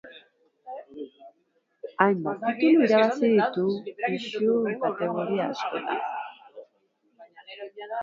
Hainbat 2.05 2.39
titulu 2.45 2.81
irabazi 2.87 3.31
ditu, 3.37 3.67
pisu 4.01 4.51
kategoria 4.83 5.49
askotan. 5.53 6.05